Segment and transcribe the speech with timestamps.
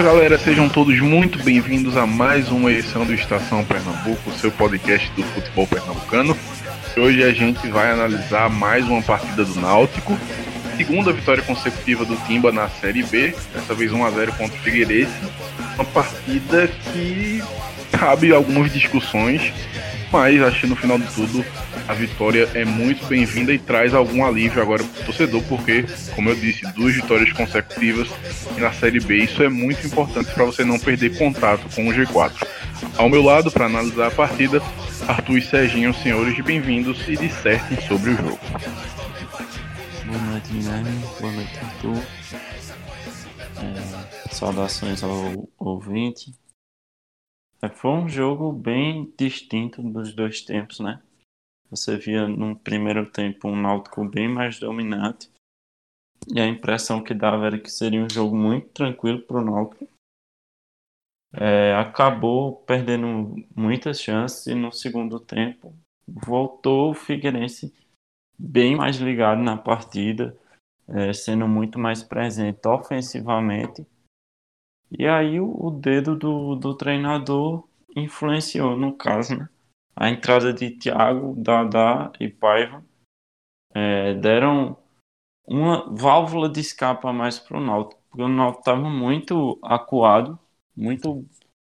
[0.00, 5.10] Salve galera, sejam todos muito bem-vindos a mais uma edição do Estação Pernambuco, seu podcast
[5.10, 6.34] do futebol pernambucano.
[6.96, 10.18] Hoje a gente vai analisar mais uma partida do Náutico,
[10.74, 15.06] segunda vitória consecutiva do Timba na Série B, dessa vez 1 a 0 contra o.
[15.74, 17.42] Uma partida que
[17.92, 19.52] cabe algumas discussões,
[20.10, 21.44] mas acho que no final de tudo
[21.90, 26.28] a vitória é muito bem-vinda e traz algum alívio agora para o torcedor, porque, como
[26.28, 28.08] eu disse, duas vitórias consecutivas
[28.56, 32.46] na Série B, isso é muito importante para você não perder contato com o G4.
[32.96, 34.62] Ao meu lado, para analisar a partida,
[35.08, 38.38] Arthur e Serginho, senhores, bem-vindos e dissertem sobre o jogo.
[40.06, 40.90] Boa noite, Guilherme.
[41.20, 42.02] Boa noite, Arthur.
[43.58, 46.32] É, saudações ao ouvinte.
[47.60, 51.00] É, foi um jogo bem distinto dos dois tempos, né?
[51.70, 55.30] Você via no primeiro tempo um Náutico bem mais dominante.
[56.28, 59.88] E a impressão que dava era que seria um jogo muito tranquilo para o Náutico.
[61.32, 65.72] É, acabou perdendo muitas chances e no segundo tempo
[66.06, 67.72] voltou o Figueirense
[68.36, 70.36] bem mais ligado na partida,
[70.88, 73.86] é, sendo muito mais presente ofensivamente.
[74.90, 79.48] E aí o, o dedo do, do treinador influenciou, no caso, né?
[79.94, 82.84] A entrada de Thiago, Dadá e Paiva
[83.74, 84.76] é, deram
[85.46, 90.38] uma válvula de escape a mais para o Náutico, porque o Náutico estava muito acuado,
[90.76, 91.24] muito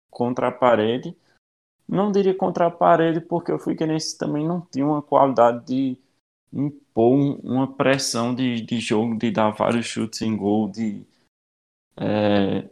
[0.10, 1.16] contra a parede.
[1.88, 5.98] Não diria contra a parede, porque o Figueirense também não tinha uma qualidade de
[6.52, 11.06] impor uma pressão de, de jogo, de dar vários chutes em gol, de
[11.96, 12.70] é,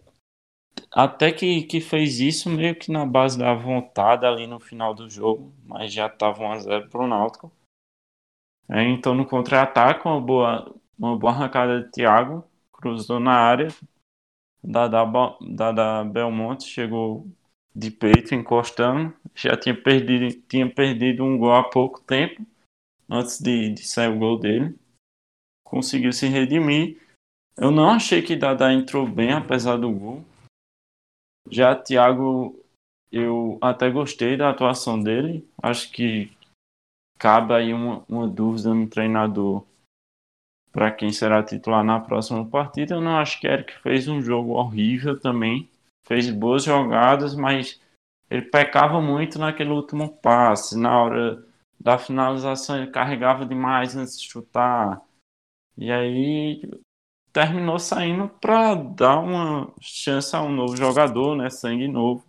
[0.95, 5.09] até que, que fez isso meio que na base da vontade ali no final do
[5.09, 7.51] jogo, mas já estava 1x0 para o Náutico.
[8.69, 13.67] É, então no contra-ataque, uma boa, uma boa arrancada de Thiago, cruzou na área,
[14.63, 15.03] Dada,
[15.41, 17.27] Dada Belmonte chegou
[17.75, 22.41] de peito, encostando, já tinha perdido, tinha perdido um gol há pouco tempo,
[23.09, 24.79] antes de, de sair o gol dele.
[25.61, 27.01] Conseguiu se redimir.
[27.57, 30.23] Eu não achei que Dada entrou bem, apesar do gol.
[31.49, 32.59] Já Thiago,
[33.11, 35.47] eu até gostei da atuação dele.
[35.61, 36.31] Acho que
[37.17, 39.65] cabe aí uma, uma dúvida no treinador
[40.71, 42.95] para quem será titular na próxima partida.
[42.95, 45.69] Eu não acho que Eric fez um jogo horrível também.
[46.05, 47.79] Fez boas jogadas, mas
[48.29, 50.77] ele pecava muito naquele último passe.
[50.77, 51.45] Na hora
[51.79, 55.01] da finalização, ele carregava demais antes de chutar.
[55.77, 56.61] E aí
[57.35, 61.49] terminou saindo para dar uma chance a um novo jogador, né?
[61.49, 62.25] Sangue novo.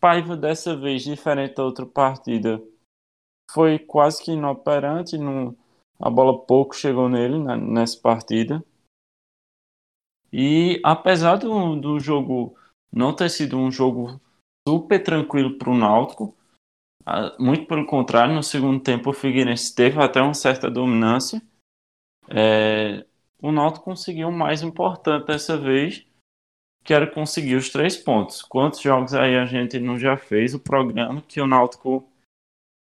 [0.00, 2.62] Paiva dessa vez, diferente da outra partida,
[3.50, 5.18] foi quase que inoperante.
[5.18, 5.54] Não,
[5.98, 8.64] a bola pouco chegou nele né, nessa partida.
[10.32, 12.56] E apesar do, do jogo
[12.90, 14.18] não ter sido um jogo
[14.66, 16.34] super tranquilo para o Náutico,
[17.38, 21.42] muito pelo contrário, no segundo tempo o Figueirense teve até uma certa dominância.
[22.30, 23.04] É,
[23.42, 26.06] o Náutico conseguiu o mais importante dessa vez,
[26.84, 28.42] que era conseguir os três pontos.
[28.42, 32.08] Quantos jogos aí a gente não já fez o programa que o Náutico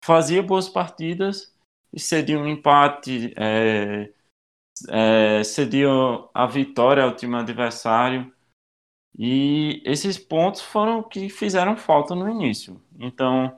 [0.05, 1.55] fazia boas partidas
[1.93, 4.13] e cedia um empate, é,
[4.89, 5.89] é, cedia
[6.33, 8.33] a vitória ao time adversário.
[9.17, 12.83] E esses pontos foram que fizeram falta no início.
[12.99, 13.57] Então,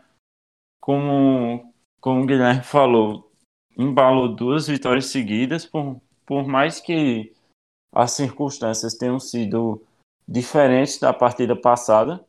[0.81, 3.33] como, como o Guilherme falou,
[3.77, 7.35] embalou duas vitórias seguidas por, por mais que
[7.93, 9.83] as circunstâncias tenham sido
[10.29, 12.25] diferentes da partida passada,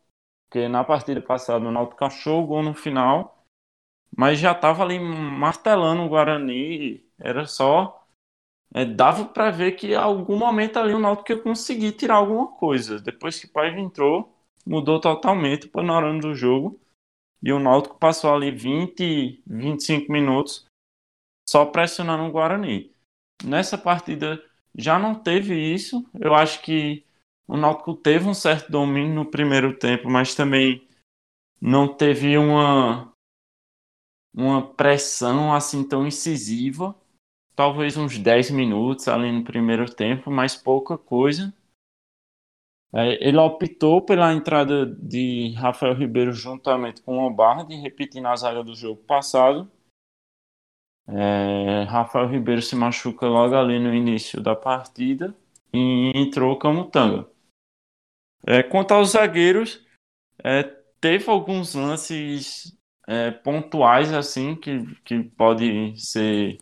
[0.46, 3.44] porque na partida passada o Náutico achou o gol no final,
[4.16, 8.08] mas já estava ali martelando o Guarani, era só
[8.74, 12.48] é, dava para ver que em algum momento ali o Náutico ia conseguir tirar alguma
[12.48, 13.00] coisa.
[13.00, 14.34] Depois que o Paiva entrou,
[14.66, 16.80] mudou totalmente o panorama do jogo.
[17.42, 20.66] E o Náutico passou ali 20, 25 minutos
[21.48, 22.92] só pressionando o Guarani.
[23.44, 24.44] Nessa partida
[24.76, 26.06] já não teve isso.
[26.20, 27.04] Eu acho que
[27.48, 30.88] o Náutico teve um certo domínio no primeiro tempo, mas também
[31.62, 33.12] não teve uma
[34.34, 36.96] uma pressão assim tão incisiva.
[37.56, 41.52] Talvez uns 10 minutos ali no primeiro tempo, mas pouca coisa.
[42.94, 48.64] É, ele optou pela entrada de Rafael Ribeiro juntamente com o Lombardi, repetindo a zaga
[48.64, 49.70] do jogo passado.
[51.10, 55.34] É, Rafael Ribeiro se machuca logo ali no início da partida
[55.74, 57.30] e entrou Camutanga.
[58.46, 59.86] É, quanto aos zagueiros,
[60.44, 60.64] é,
[61.00, 62.78] teve alguns lances
[63.08, 66.58] é, pontuais assim que, que podem ser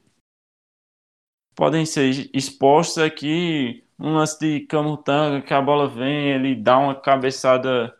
[1.55, 3.83] podem ser expostos aqui.
[3.97, 7.97] Um lance de Camutanga que a bola vem, ele dá uma cabeçada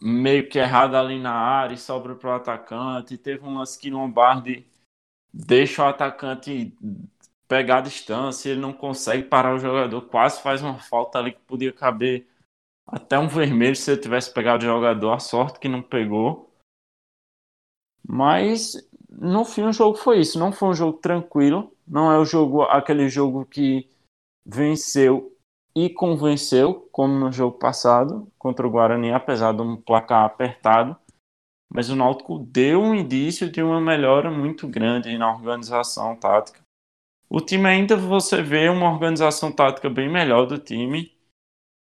[0.00, 3.18] meio que errada ali na área e sobra para o atacante.
[3.18, 4.69] Teve um lance que Lombardi
[5.32, 6.74] deixa o atacante
[7.48, 11.40] pegar a distância, ele não consegue parar o jogador, quase faz uma falta ali que
[11.40, 12.28] podia caber
[12.86, 16.50] até um vermelho se ele tivesse pegado o jogador, a sorte que não pegou.
[18.06, 18.76] Mas
[19.08, 22.62] no fim o jogo foi isso, não foi um jogo tranquilo, não é o jogo
[22.62, 23.88] aquele jogo que
[24.44, 25.36] venceu
[25.74, 30.96] e convenceu, como no jogo passado contra o Guarani, apesar de um placar apertado.
[31.72, 36.60] Mas o Náutico deu um indício de uma melhora muito grande na organização tática.
[37.28, 41.16] O time ainda você vê uma organização tática bem melhor do time.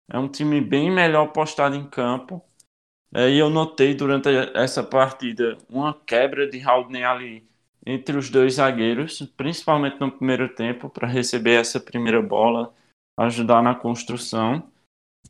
[0.08, 2.44] É um time bem melhor postado em campo.
[3.12, 7.50] É, e eu notei durante essa partida uma quebra de Haldane ali
[7.84, 12.72] entre os dois zagueiros, principalmente no primeiro tempo, para receber essa primeira bola,
[13.18, 14.72] ajudar na construção.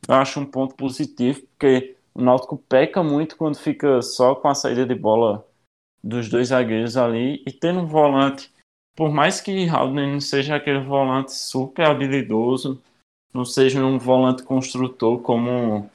[0.05, 4.55] Eu acho um ponto positivo, porque o Náutico peca muito quando fica só com a
[4.55, 5.45] saída de bola
[6.03, 8.51] dos dois zagueiros ali e tendo um volante,
[8.95, 12.81] por mais que Haldane não seja aquele volante super habilidoso,
[13.33, 15.89] não seja um volante construtor como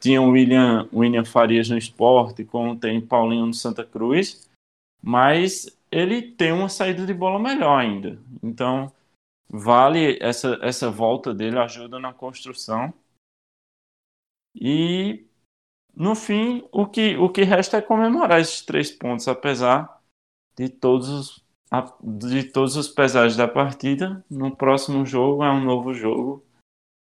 [0.00, 4.50] tinha o William, William Farias no esporte, como tem Paulinho no Santa Cruz,
[5.00, 8.18] mas ele tem uma saída de bola melhor ainda.
[8.42, 8.92] Então,
[9.48, 12.92] vale essa, essa volta dele, ajuda na construção.
[14.54, 15.24] E
[15.94, 20.00] no fim, o que, o que resta é comemorar esses três pontos, apesar
[20.56, 21.44] de todos os,
[22.02, 24.24] de todos os pesares da partida.
[24.30, 26.44] No próximo jogo é um novo jogo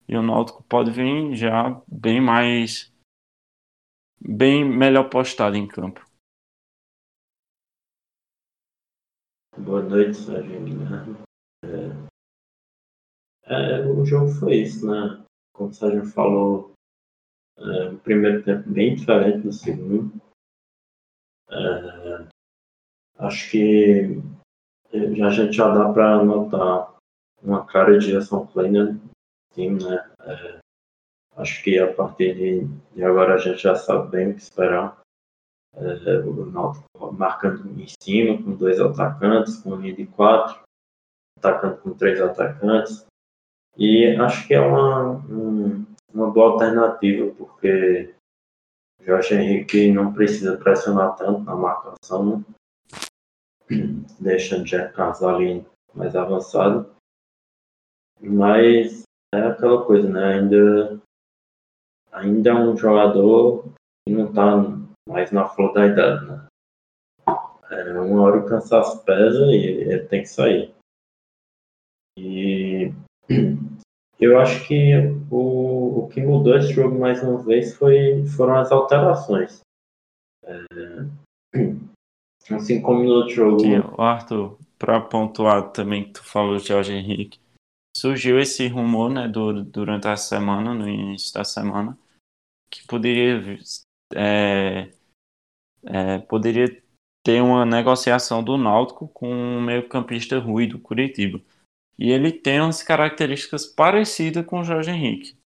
[0.09, 2.93] e o Náutico pode vir já bem mais
[4.21, 6.05] bem melhor postado em campo.
[9.57, 11.17] Boa noite, Sérgio Guilherme.
[11.65, 11.91] É,
[13.45, 15.25] é, o jogo foi isso, né?
[15.55, 16.73] Como o Sérgio falou,
[17.61, 20.13] é, primeiro tempo bem diferente do segundo.
[21.51, 22.27] É,
[23.19, 24.23] acho que
[24.93, 26.97] já, a gente já dá para notar
[27.43, 29.11] uma cara de ação plena do
[29.55, 30.11] time, né?
[30.23, 30.59] É,
[31.37, 34.99] acho que a partir de, de, agora a gente já sabe bem o que esperar.
[35.75, 40.61] É, o Náutico marcando em cima com dois atacantes, com linha de quatro,
[41.39, 43.07] atacando com três atacantes.
[43.77, 48.15] E acho que é uma, um, uma boa alternativa, porque
[49.03, 52.45] Jorge Henrique não precisa pressionar tanto na marcação, né?
[54.21, 55.65] deixando Jack ali
[55.95, 56.95] mais avançado.
[58.21, 59.03] Mas
[59.35, 60.35] é aquela coisa, né?
[60.35, 61.01] Ainda,
[62.13, 63.65] ainda é um jogador
[64.07, 64.57] que não está
[65.09, 66.47] mais na flor da idade, né?
[67.71, 70.75] É, uma hora o cansaço pesa e ele tem que sair.
[72.19, 72.93] E
[74.21, 74.95] eu acho que
[75.31, 79.61] o, o que mudou esse jogo mais uma vez foi, foram as alterações.
[80.45, 80.65] É,
[82.55, 83.61] assim como no outro jogo.
[83.61, 87.41] Sim, Arthur, para pontuar também que tu falou de Jorge Henrique,
[87.97, 91.99] surgiu esse rumor né, do, durante a semana, no início da semana,
[92.71, 93.59] que poderia,
[94.15, 94.93] é,
[95.85, 96.83] é, poderia
[97.25, 101.41] ter uma negociação do Náutico com o meio-campista Rui do Curitiba.
[101.99, 105.39] E ele tem umas características parecidas com o Jorge Henrique.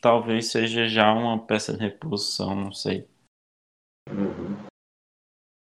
[0.00, 3.08] Talvez seja já uma peça de reposição, não sei.
[4.10, 4.56] Uhum.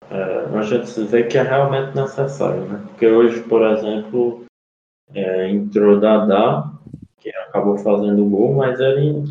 [0.09, 2.85] É, a gente vê que é realmente necessário, né?
[2.87, 4.45] Porque hoje, por exemplo,
[5.13, 6.71] é, entrou Dadá,
[7.19, 9.23] que acabou fazendo gol, mas ele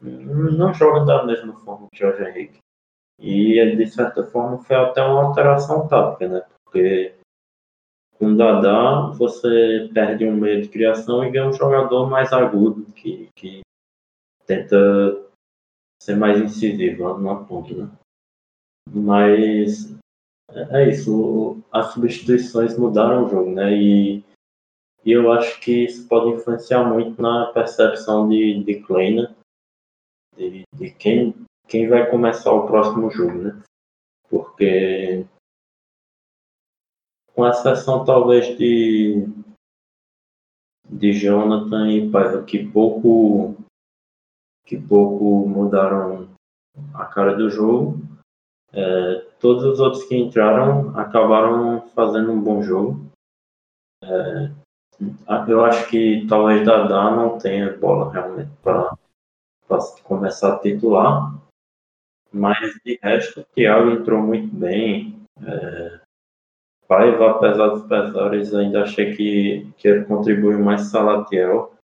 [0.00, 2.58] não joga da mesma forma que o Jorge Henrique.
[3.18, 6.42] E, de certa forma, foi até uma alteração tática, né?
[6.64, 7.14] Porque
[8.18, 13.28] com Dadá, você perde um meio de criação e ganha um jogador mais agudo, que,
[13.34, 13.60] que
[14.46, 14.76] tenta
[16.02, 17.90] ser mais incisivo na ponta, né?
[18.90, 19.96] Mas
[20.70, 23.72] é isso, as substituições mudaram o jogo, né?
[23.74, 24.24] E,
[25.04, 29.34] e eu acho que isso pode influenciar muito na percepção de, de Kleina,
[30.36, 31.34] de, de quem,
[31.66, 33.62] quem vai começar o próximo jogo, né?
[34.28, 35.26] Porque
[37.34, 39.26] com exceção talvez de
[40.88, 43.56] de Jonathan e Paiva que pouco
[44.64, 46.28] que pouco mudaram
[46.94, 47.98] a cara do jogo
[48.72, 53.06] é, todos os outros que entraram acabaram fazendo um bom jogo
[54.02, 54.50] é,
[55.48, 58.94] eu acho que talvez Dadá não tenha bola realmente para
[59.66, 61.34] para começar a titular.
[62.32, 65.20] Mas de resto, o Thiago entrou muito bem.
[65.42, 66.00] É,
[66.86, 71.74] Paiva, apesar dos pesares, ainda achei que, que ele contribuiu mais Salatiel.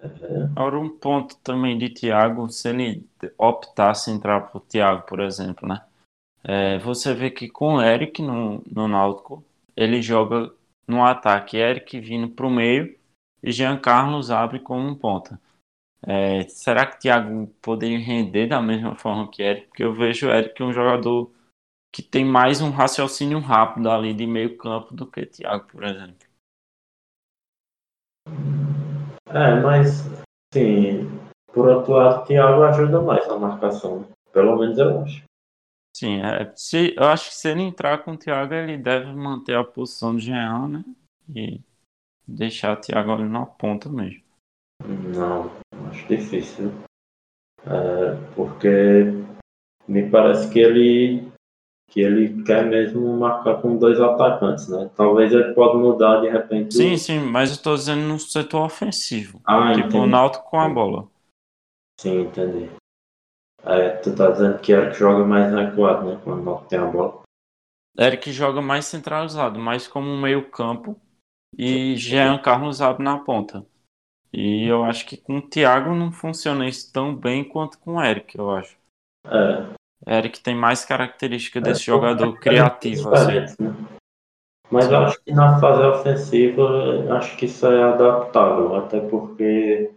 [0.00, 0.08] É...
[0.56, 3.06] Agora um ponto também de Thiago, se ele
[3.38, 5.82] optasse entrar por Thiago, por exemplo, né?
[6.44, 9.44] É, você vê que com o Eric no, no Náutico,
[9.76, 10.52] ele joga
[10.86, 12.96] no ataque, Eric vindo para o meio
[13.42, 15.40] e Jean Carlos abre como um ponta.
[16.04, 19.68] É, será que Thiago poderia render da mesma forma que Eric?
[19.68, 21.30] Porque eu vejo Eric um jogador
[21.92, 26.26] que tem mais um raciocínio rápido ali de meio campo do que Thiago, por exemplo.
[29.26, 30.04] É, mas
[30.52, 31.06] sim,
[31.52, 34.06] por outro lado, Thiago ajuda mais na marcação.
[34.32, 35.22] Pelo menos eu acho.
[35.94, 39.54] Sim, é, se, eu acho que se ele entrar com o Thiago, ele deve manter
[39.54, 40.84] a posição do Jean, né?
[41.34, 41.60] E
[42.26, 44.22] deixar o Thiago ali na ponta mesmo.
[45.14, 45.50] Não,
[45.90, 46.72] acho difícil.
[47.66, 49.04] É, porque
[49.86, 51.31] me parece que ele
[51.92, 54.90] que ele quer mesmo marcar com dois atacantes, né?
[54.96, 56.72] Talvez ele pode mudar de repente.
[56.72, 59.42] Sim, sim, mas eu estou dizendo no setor ofensivo.
[59.44, 59.98] Ah, tipo entendi.
[59.98, 61.06] o Náutico com a bola.
[62.00, 62.70] Sim, entendi.
[63.62, 66.20] É, tu tá dizendo que Eric joga mais recuado, né?
[66.24, 67.20] Quando não tem a bola.
[67.98, 70.98] Eric joga mais centralizado, mais como um meio campo.
[71.58, 73.66] E Jean Carlos abre na ponta.
[74.32, 78.02] E eu acho que com o Thiago não funciona isso tão bem quanto com o
[78.02, 78.78] Eric, eu acho.
[79.26, 79.81] É.
[80.06, 83.12] Eric tem mais característica é, desse jogador criativo.
[83.14, 83.62] Assim.
[83.62, 83.74] Né?
[84.70, 89.92] Mas eu acho que na fase ofensiva, acho que isso é adaptável, até porque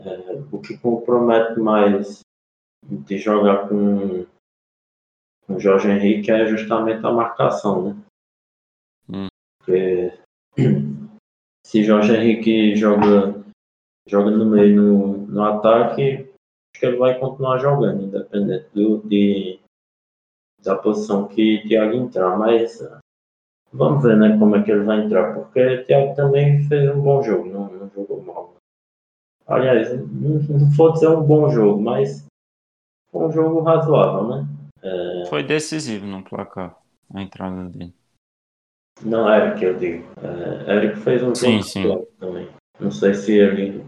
[0.00, 2.20] é, o que compromete mais
[2.84, 4.26] de jogar com,
[5.50, 7.96] o Jorge Henrique é justamente a marcação, né?
[9.08, 9.26] Hum.
[9.58, 10.12] Porque
[11.66, 13.42] se Jorge Henrique joga,
[14.06, 16.29] joga no meio no, no ataque,
[16.80, 19.60] que ele vai continuar jogando, independente do, de,
[20.62, 22.38] da posição que Thiago entrar.
[22.38, 22.82] Mas
[23.70, 27.22] vamos ver né, como é que ele vai entrar, porque Thiago também fez um bom
[27.22, 28.54] jogo, não, não jogou mal.
[29.46, 32.26] Aliás, não, não vou dizer um bom jogo, mas
[33.12, 34.46] foi um jogo razoável, né?
[34.82, 35.26] É...
[35.26, 36.74] Foi decisivo no placar,
[37.12, 37.94] a entrada dele.
[39.02, 40.06] Não, Eric, eu digo.
[40.22, 41.82] É, Eric fez um sim, sim.
[42.18, 42.48] também.
[42.78, 43.84] Não sei se ele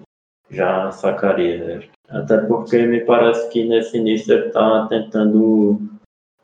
[0.50, 1.90] já sacaria, Eric.
[2.12, 5.80] Até porque me parece que nesse início ele está tentando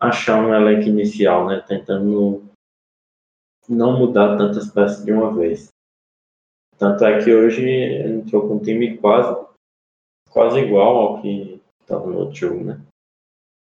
[0.00, 1.60] achar um elenco inicial, né?
[1.60, 2.42] Tentando
[3.68, 5.68] não mudar tantas peças de uma vez.
[6.78, 9.46] Tanto é que hoje ele entrou com um time quase,
[10.30, 12.80] quase igual ao que estava no outro jogo, né?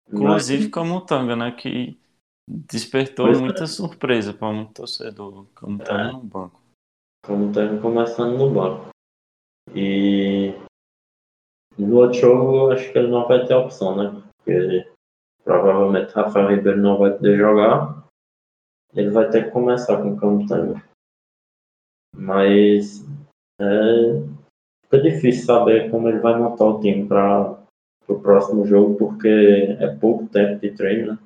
[0.07, 0.71] Inclusive Mas...
[0.71, 1.51] Camutanga, né?
[1.51, 1.97] Que
[2.47, 3.41] despertou pois é.
[3.41, 3.67] muita é.
[3.67, 5.47] surpresa para muito torcedor.
[5.55, 6.11] Camutanga é.
[6.11, 6.61] no banco.
[7.25, 8.89] Camutanga começando no banco.
[9.73, 10.53] E
[11.85, 14.23] no outro jogo acho que ele não vai ter opção, né?
[14.37, 14.87] Porque
[15.43, 18.03] provavelmente Rafael Ribeiro não vai poder jogar.
[18.93, 20.83] Ele vai ter que começar com o Camutanga.
[22.15, 23.05] Mas
[23.61, 23.65] é,
[24.83, 27.57] fica difícil saber como ele vai montar o time para
[28.07, 31.13] o próximo jogo, porque é pouco tempo de treino.
[31.13, 31.19] Né?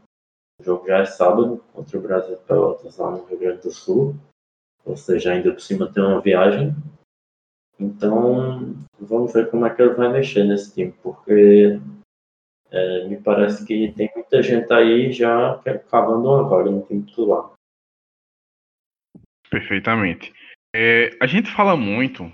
[0.59, 4.15] O jogo já é sábado contra o Brasil Pelotas lá no Rio Grande do Sul.
[4.85, 6.75] Ou seja, ainda por cima tem uma viagem.
[7.81, 11.79] Então, vamos ver como é que ele vai mexer nesse time, porque
[12.69, 15.59] é, me parece que tem muita gente aí já
[15.89, 17.51] cavando uma vaga no time titular.
[19.49, 20.31] Perfeitamente.
[20.75, 22.31] É, a gente fala muito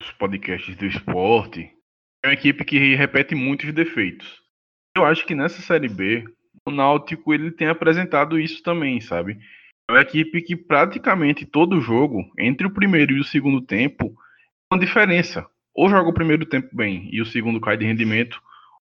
[0.00, 1.70] nos podcasts do esporte,
[2.24, 4.42] é uma equipe que repete muitos defeitos.
[4.96, 6.24] Eu acho que nessa Série B,
[6.66, 9.38] o Náutico ele tem apresentado isso também, sabe?
[9.88, 14.16] É uma equipe que praticamente todo jogo, entre o primeiro e o segundo tempo,
[14.72, 15.46] uma diferença.
[15.74, 18.40] Ou joga o primeiro tempo bem e o segundo cai de rendimento,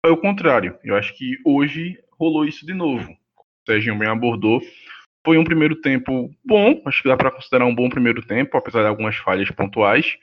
[0.05, 0.77] ou é o contrário.
[0.85, 3.11] Eu acho que hoje rolou isso de novo.
[3.11, 4.61] O Serginho bem abordou
[5.25, 8.83] foi um primeiro tempo bom, acho que dá para considerar um bom primeiro tempo, apesar
[8.83, 10.19] de algumas falhas pontuais.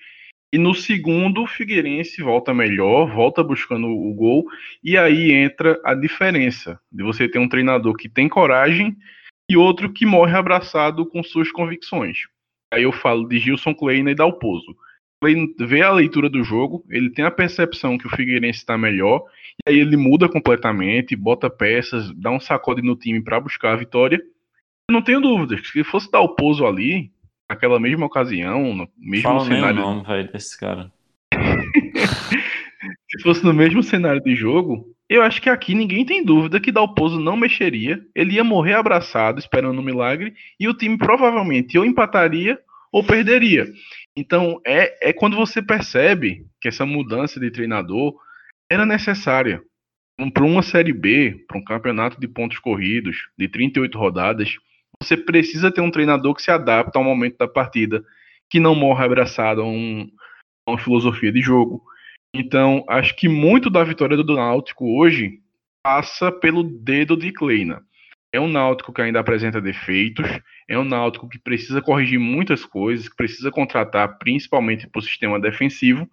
[0.51, 4.46] E no segundo, o Figueirense volta melhor, volta buscando o gol,
[4.84, 8.98] e aí entra a diferença de você ter um treinador que tem coragem
[9.50, 12.28] e outro que morre abraçado com suas convicções.
[12.74, 14.75] Aí eu falo de Gilson Kleina e Dalpozo.
[15.22, 19.24] Kleina vê a leitura do jogo, ele tem a percepção que o Figueirense está melhor,
[19.66, 23.76] e aí ele muda completamente, bota peças, dá um sacode no time para buscar a
[23.76, 24.22] vitória,
[24.90, 25.68] não tenho dúvidas.
[25.68, 27.12] Se fosse dar o pouso ali,
[27.50, 29.82] naquela mesma ocasião, no mesmo Fala cenário.
[29.82, 30.92] Nome, velho, desse cara.
[33.12, 36.72] Se fosse no mesmo cenário de jogo, eu acho que aqui ninguém tem dúvida que
[36.72, 41.84] Dalpozo não mexeria, ele ia morrer abraçado, esperando um milagre, e o time provavelmente ou
[41.84, 42.60] empataria
[42.92, 43.68] ou perderia.
[44.20, 48.20] Então é, é quando você percebe que essa mudança de treinador
[48.70, 49.64] era necessária.
[50.34, 54.58] Para uma Série B, para um campeonato de pontos corridos, de 38 rodadas,
[55.02, 58.04] você precisa ter um treinador que se adapta ao momento da partida,
[58.50, 60.12] que não morra abraçado a, um,
[60.68, 61.82] a uma filosofia de jogo.
[62.36, 65.40] Então, acho que muito da vitória do Náutico hoje
[65.82, 67.82] passa pelo dedo de Kleina.
[68.32, 70.26] É um Náutico que ainda apresenta defeitos,
[70.68, 75.40] é um Náutico que precisa corrigir muitas coisas, que precisa contratar principalmente para o sistema
[75.40, 76.08] defensivo,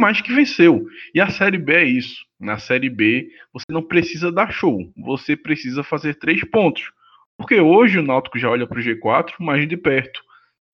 [0.00, 0.86] mas que venceu.
[1.12, 2.24] E a Série B é isso.
[2.38, 6.92] Na Série B, você não precisa dar show, você precisa fazer três pontos.
[7.36, 10.20] Porque hoje o Náutico já olha para o G4 mais de perto.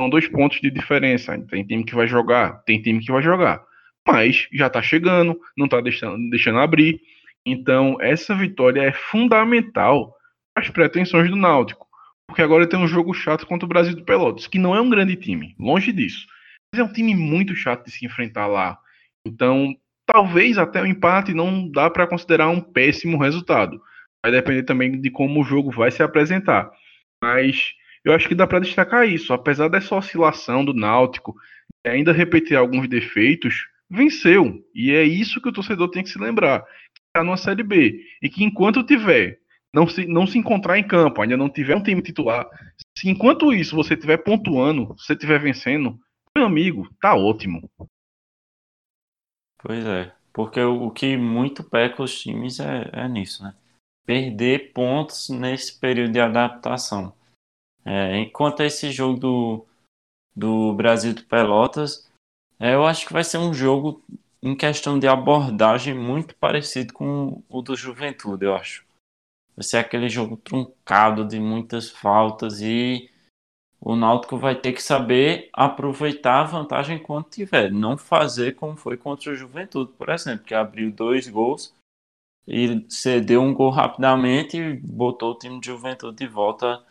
[0.01, 1.39] São dois pontos de diferença.
[1.49, 3.63] Tem time que vai jogar, tem time que vai jogar.
[4.07, 7.01] Mas já está chegando, não está deixando, deixando abrir.
[7.47, 10.15] Então, essa vitória é fundamental
[10.57, 11.87] as pretensões do Náutico.
[12.27, 14.89] Porque agora tem um jogo chato contra o Brasil do Pelotas, que não é um
[14.89, 16.27] grande time, longe disso.
[16.73, 18.79] Mas é um time muito chato de se enfrentar lá.
[19.27, 19.75] Então,
[20.07, 23.81] talvez até o empate não dá para considerar um péssimo resultado.
[24.25, 26.71] Vai depender também de como o jogo vai se apresentar.
[27.23, 29.33] Mas eu acho que dá para destacar isso.
[29.33, 31.35] Apesar dessa oscilação do Náutico,
[31.85, 34.65] ainda repetir alguns defeitos, venceu.
[34.75, 36.65] E é isso que o torcedor tem que se lembrar.
[37.09, 38.01] Está numa Série B.
[38.23, 39.39] E que enquanto tiver,
[39.75, 42.47] não se, não se encontrar em campo, ainda não tiver um time titular,
[42.97, 45.99] se enquanto isso você estiver pontuando, você estiver vencendo,
[46.37, 47.69] meu amigo, tá ótimo.
[49.59, 53.55] Pois é, porque o, o que muito peca os times é, é, nisso, né?
[54.05, 57.15] Perder pontos nesse período de adaptação.
[57.85, 59.67] É, enquanto esse jogo do,
[60.35, 62.11] do Brasil de Pelotas,
[62.59, 64.03] é, eu acho que vai ser um jogo
[64.43, 68.85] em questão de abordagem muito parecido com o do Juventude, eu acho.
[69.57, 73.11] Vai ser aquele jogo truncado de muitas faltas e
[73.81, 78.97] o Náutico vai ter que saber aproveitar a vantagem quando tiver, não fazer como foi
[78.97, 81.75] contra o Juventude, por exemplo, que abriu dois gols
[82.47, 86.85] e cedeu um gol rapidamente e botou o time de Juventude de volta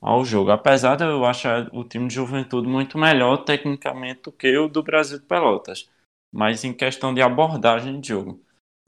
[0.00, 0.50] ao jogo.
[0.50, 4.82] Apesar de eu achar o time de Juventude muito melhor tecnicamente do que o do
[4.82, 5.88] Brasil de Pelotas,
[6.32, 8.40] mas em questão de abordagem de jogo.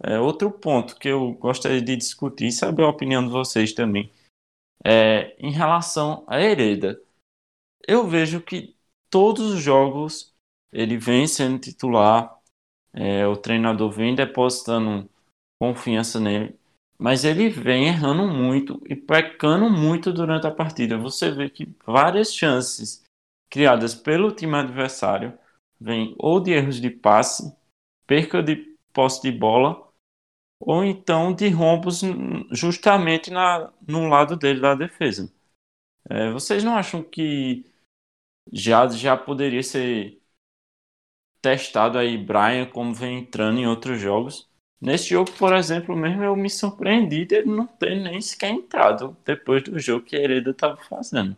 [0.02, 4.10] É, outro ponto que eu gostaria de discutir e saber a opinião de vocês também
[4.84, 7.00] é em relação à Hereda
[7.88, 8.76] eu vejo que
[9.08, 10.34] todos os jogos
[10.70, 12.38] ele vem sendo titular,
[12.92, 15.08] é, o treinador vem depositando
[15.58, 16.54] confiança nele,
[16.98, 20.98] mas ele vem errando muito e pecando muito durante a partida.
[20.98, 23.02] Você vê que várias chances
[23.50, 25.32] criadas pelo time adversário
[25.80, 27.56] vêm ou de erros de passe,
[28.06, 29.87] perca de posse de bola,
[30.60, 32.02] ou então de rombos
[32.50, 35.32] justamente na, no lado dele da defesa.
[36.08, 37.64] É, vocês não acham que
[38.52, 40.20] já, já poderia ser
[41.40, 44.48] testado aí Brian como vem entrando em outros jogos?
[44.80, 49.16] Nesse jogo, por exemplo, mesmo eu me surpreendi de ele não ter nem sequer entrado
[49.24, 51.36] depois do jogo que a Hereda estava fazendo.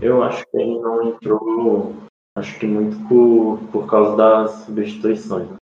[0.00, 1.94] Eu acho que ele não entrou,
[2.36, 5.50] acho que muito por, por causa das substituições.
[5.50, 5.56] Né?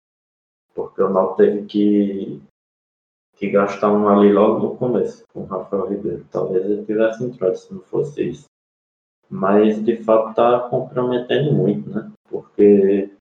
[0.74, 2.42] Porque o Náutico teve que
[3.42, 6.24] que gastaram ali logo no começo com o Rafael Ribeiro.
[6.32, 8.46] Talvez ele tivesse entrado se não fosse isso.
[9.28, 12.12] Mas de fato está comprometendo muito, né?
[12.30, 13.12] Porque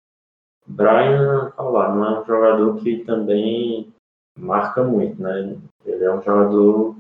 [0.67, 3.91] Brian, falar, não é um jogador que também
[4.39, 5.59] marca muito, né?
[5.87, 6.97] Ele é um jogador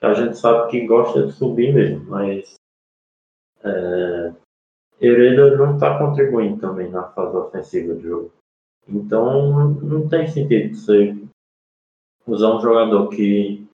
[0.00, 2.54] que a gente sabe que gosta de subir mesmo, mas
[3.62, 4.32] é,
[5.00, 8.32] Hereda não está contribuindo também na fase ofensiva do jogo.
[8.88, 11.16] Então não tem sentido você
[12.26, 13.66] usar um jogador que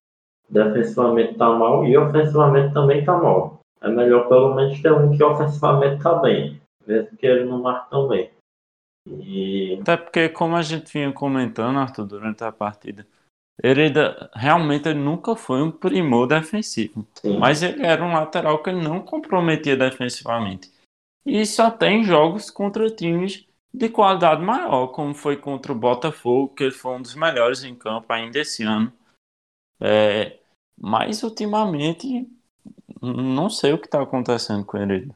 [0.49, 3.61] defensivamente está mal e ofensivamente também está mal.
[3.81, 7.91] É melhor pelo menos ter um que ofensivamente está bem, mesmo que ele não marque
[7.91, 8.31] tão bem.
[9.07, 9.79] E...
[9.81, 13.07] Até porque, como a gente vinha comentando, Arthur, durante a partida,
[13.63, 13.93] ele
[14.35, 17.07] realmente ele nunca foi um primor defensivo.
[17.15, 17.39] Sim.
[17.39, 20.72] Mas ele era um lateral que ele não comprometia defensivamente.
[21.25, 26.65] E só tem jogos contra times de qualidade maior, como foi contra o Botafogo, que
[26.65, 28.93] ele foi um dos melhores em campo ainda esse ano.
[29.81, 30.39] É,
[30.79, 32.29] mas ultimamente,
[33.01, 35.11] não sei o que está acontecendo com ele.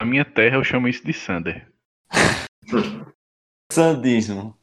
[0.00, 1.72] Na minha terra eu chamo isso de Sander.
[3.72, 4.56] Sandismo.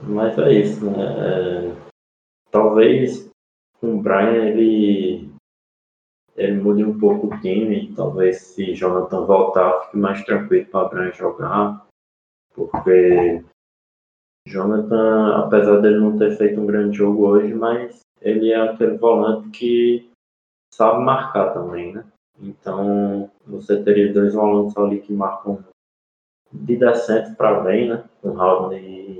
[0.00, 1.02] Mas é isso, né?
[1.02, 1.92] É,
[2.50, 3.30] talvez
[3.80, 5.31] com o Brian ele
[6.36, 7.92] ele mude um pouco o time.
[7.94, 11.86] Talvez se Jonathan voltar, fique mais tranquilo para Abraham jogar.
[12.54, 13.42] Porque
[14.46, 19.48] Jonathan, apesar dele não ter feito um grande jogo hoje, mas ele é aquele volante
[19.50, 20.10] que
[20.72, 22.04] sabe marcar também, né?
[22.40, 25.62] Então você teria dois volantes ali que marcam
[26.52, 28.04] de decente para bem, né?
[28.20, 29.18] Com Raul e,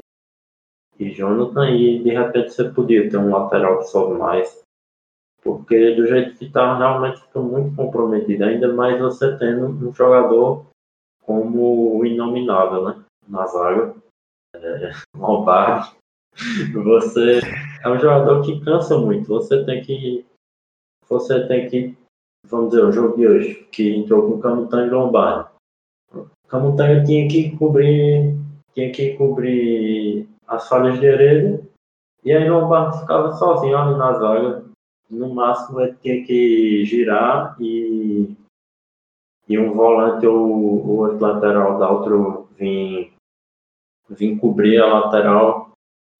[0.98, 4.62] e Jonathan, e de repente você podia ter um lateral que sobe mais.
[5.42, 8.44] Porque do jeito que está, realmente fica muito comprometido.
[8.44, 10.66] Ainda mais você tendo um jogador
[11.24, 13.05] como o Inominável, né?
[13.28, 13.94] Na zaga.
[14.55, 14.92] É.
[16.72, 17.40] Você
[17.85, 19.28] é um jogador que cansa muito.
[19.28, 20.24] Você tem que.
[21.09, 21.96] Você tem que.
[22.46, 25.50] Vamos dizer, o jogo de hoje, que entrou com Camutanga e Lombardi.
[26.48, 28.37] Camutanga tinha que cobrir.
[28.74, 31.62] Tinha que cobrir as falhas de Hereda.
[32.24, 34.62] E aí Lombardi ficava sozinho ali na zaga.
[35.12, 38.35] No máximo ele tinha que girar e.
[39.48, 43.12] E um volante ou o outro lateral da outro vir,
[44.09, 45.72] vir cobrir a lateral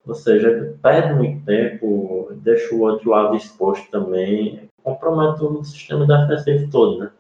[0.07, 6.71] ou seja, perde muito tempo, deixa o outro lado exposto também, compromete o sistema defensivo
[6.71, 7.11] todo, né?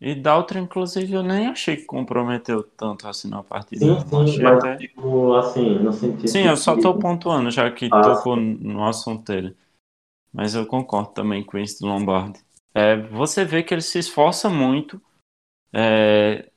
[0.00, 3.84] E Daltro, inclusive, eu nem achei que comprometeu tanto assim na partida.
[3.84, 4.76] Sim, sim, mas até...
[4.76, 6.28] tipo, assim, no sentido...
[6.28, 8.58] Sim, eu só tô pontuando, já que ah, tocou sim.
[8.60, 9.56] no assunto dele.
[10.32, 12.40] Mas eu concordo também com isso do Lombardi.
[12.74, 15.00] É, você vê que ele se esforça muito,
[15.72, 16.50] é,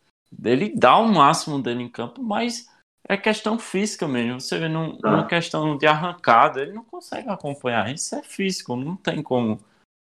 [0.43, 2.67] ele dá o máximo dele em campo, mas
[3.07, 4.39] é questão física mesmo.
[4.39, 7.93] Você vê num, numa questão de arrancada, ele não consegue acompanhar.
[7.93, 9.59] Isso é físico, não tem como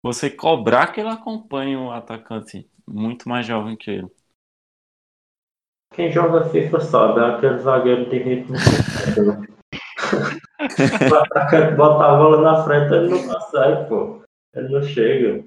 [0.04, 4.12] você cobrar que ele acompanhe o atacante muito mais jovem que ele.
[5.94, 8.56] Quem joga FIFA sabe, é aquele zagueiro de ritmo.
[11.12, 14.24] o atacante bota a bola na frente, ele não consegue, pô.
[14.56, 15.44] Ele não chega.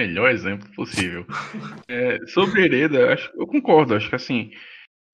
[0.00, 1.26] Melhor exemplo possível.
[1.88, 3.94] É, sobre Hereda, acho, eu concordo.
[3.94, 4.50] Acho que assim,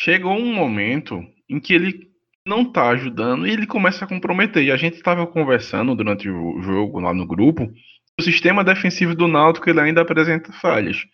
[0.01, 2.11] chegou um momento em que ele
[2.47, 4.65] não tá ajudando e ele começa a comprometer.
[4.65, 7.71] E a gente estava conversando durante o jogo lá no grupo,
[8.19, 11.05] o sistema defensivo do Náutico ele ainda apresenta falhas.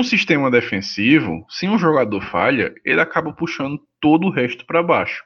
[0.00, 5.24] Um sistema defensivo, se um jogador falha, ele acaba puxando todo o resto para baixo.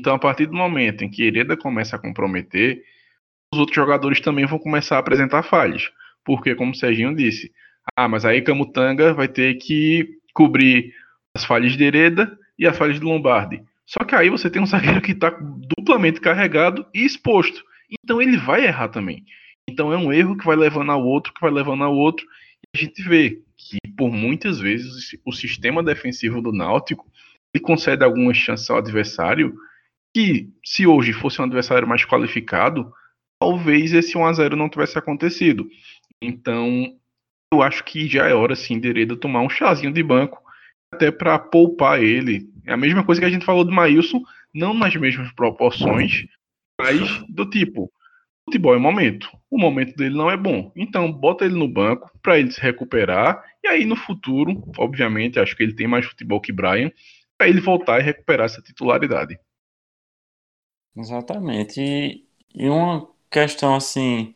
[0.00, 2.82] Então, a partir do momento em que Hereda começa a comprometer,
[3.52, 5.90] os outros jogadores também vão começar a apresentar falhas.
[6.24, 7.52] Porque, como o Serginho disse,
[7.94, 10.94] ah, mas aí Camutanga vai ter que cobrir
[11.36, 13.62] as falhas de Hereda e as falhas de Lombardi.
[13.84, 15.36] Só que aí você tem um zagueiro que está
[15.76, 17.62] duplamente carregado e exposto.
[18.02, 19.22] Então ele vai errar também.
[19.68, 22.24] Então é um erro que vai levando ao outro, que vai levando ao outro.
[22.74, 27.06] E a gente vê que por muitas vezes o sistema defensivo do Náutico
[27.52, 29.54] ele concede algumas chances ao adversário
[30.14, 32.92] que, se hoje fosse um adversário mais qualificado,
[33.40, 35.68] talvez esse 1 a 0 não tivesse acontecido.
[36.20, 36.96] Então,
[37.52, 40.40] eu acho que já é hora sim de Hereda tomar um chazinho de banco
[40.92, 42.48] até para poupar ele.
[42.66, 44.22] É a mesma coisa que a gente falou do Maílson,
[44.54, 46.26] não nas mesmas proporções,
[46.80, 47.90] mas do tipo,
[48.44, 49.30] futebol é momento.
[49.50, 50.72] O momento dele não é bom.
[50.76, 55.56] Então, bota ele no banco para ele se recuperar e aí no futuro, obviamente, acho
[55.56, 56.90] que ele tem mais futebol que Brian,
[57.38, 59.38] para ele voltar e recuperar essa titularidade.
[60.96, 61.80] Exatamente.
[61.80, 64.34] E, e uma questão assim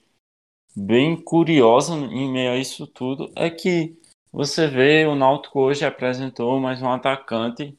[0.77, 3.97] bem curiosa em meio a isso tudo é que
[4.33, 7.79] você vê, o Náutico hoje apresentou mais um atacante,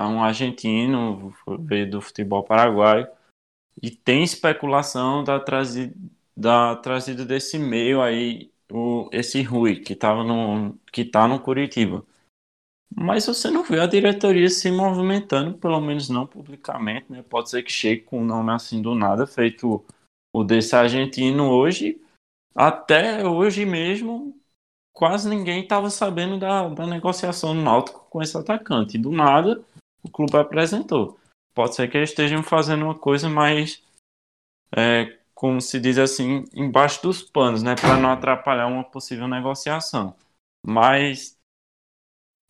[0.00, 3.08] um argentino, veio do futebol paraguaio,
[3.82, 5.94] e tem especulação da trazida,
[6.36, 12.04] da trazida desse meio aí, o, esse Rui, que estava no, que tá no Curitiba.
[12.94, 17.22] Mas você não vê a diretoria se movimentando, pelo menos não publicamente, né?
[17.22, 19.84] Pode ser que chegue com um nome assim do nada, feito
[20.34, 22.00] o desse argentino hoje.
[22.54, 24.38] Até hoje mesmo,
[24.94, 28.96] quase ninguém estava sabendo da, da negociação no Náutico com esse atacante.
[28.96, 29.62] E do nada,
[30.02, 31.18] o clube apresentou.
[31.54, 33.82] Pode ser que eles estejam fazendo uma coisa mais,
[34.74, 40.14] é, como se diz assim, embaixo dos panos, né, para não atrapalhar uma possível negociação.
[40.64, 41.35] Mas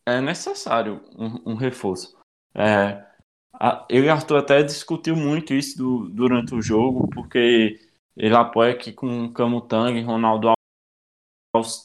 [0.06, 2.16] é necessário um, um reforço.
[2.54, 3.04] É,
[3.52, 7.80] a, eu e Arthur até discutiu muito isso do, durante o jogo, porque
[8.16, 10.52] ele apoia que com Camutanga e Ronaldo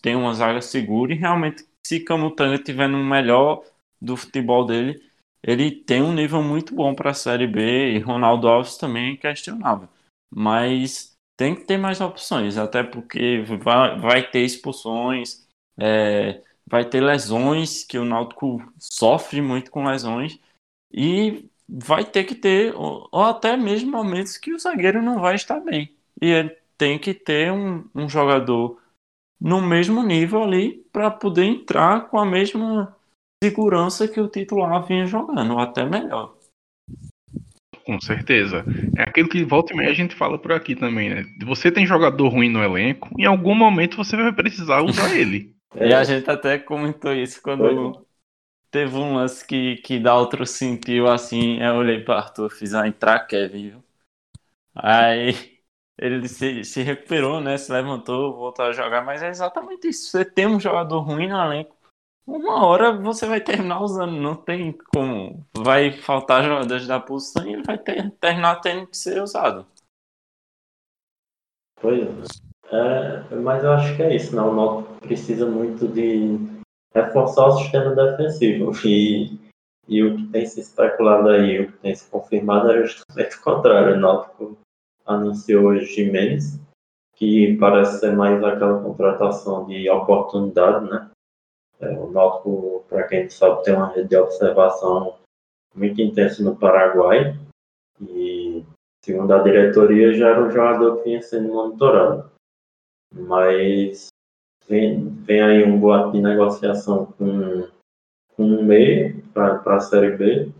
[0.01, 3.63] tem uma zaga segura e realmente se Camutanga tiver no melhor
[4.01, 5.01] do futebol dele,
[5.43, 9.17] ele tem um nível muito bom para a Série B e Ronaldo Alves também é
[9.17, 9.87] questionável.
[10.29, 17.01] Mas tem que ter mais opções, até porque vai, vai ter expulsões, é, vai ter
[17.01, 20.39] lesões, que o Náutico sofre muito com lesões,
[20.93, 25.35] e vai ter que ter, ou, ou até mesmo momentos que o zagueiro não vai
[25.35, 25.93] estar bem.
[26.21, 28.79] E ele tem que ter um, um jogador
[29.39, 32.95] no mesmo nível ali para poder entrar com a mesma
[33.43, 36.35] segurança que o titular vinha jogando, ou até melhor.
[37.85, 38.63] Com certeza.
[38.95, 41.25] É aquilo que volta e meia a gente fala por aqui também, né?
[41.45, 45.55] Você tem jogador ruim no elenco, em algum momento você vai precisar usar ele.
[45.75, 48.05] E a gente até comentou isso quando
[48.69, 51.61] teve um lance que, que dá outro sentiu assim.
[51.61, 53.83] Eu olhei para Arthur, fiz a entrar Kevin, viu?
[54.75, 55.59] Aí
[55.97, 57.57] ele se, se recuperou, né?
[57.57, 60.09] Se levantou, voltou a jogar, mas é exatamente isso.
[60.09, 61.75] Você tem um jogador ruim no elenco,
[62.25, 65.45] uma hora você vai terminar usando, não tem como.
[65.57, 69.67] Vai faltar jogadores da posição e ele vai ter, terminar tendo que ser usado.
[71.75, 72.50] Pois é.
[72.71, 74.41] É, mas eu acho que é isso, né?
[74.41, 76.39] O Náutico precisa muito de
[76.95, 78.71] reforçar o sistema defensivo.
[78.85, 79.37] E,
[79.87, 83.41] e o que tem se especulado aí, o que tem se confirmado é justamente o
[83.41, 83.95] contrário.
[83.95, 84.57] O Náutico
[85.05, 86.59] anunciou hoje Jimenez,
[87.15, 91.11] que parece ser mais aquela contratação de oportunidade, né?
[91.81, 95.15] É, o Náutico, para quem sabe, tem uma rede de observação
[95.75, 97.37] muito intensa no Paraguai
[97.99, 98.63] e,
[99.03, 102.30] segundo a diretoria, já era um jogador que vinha sendo monitorado.
[103.13, 104.07] Mas
[104.67, 107.67] vem, vem aí um boato de negociação com,
[108.35, 110.51] com um meio para a Série B,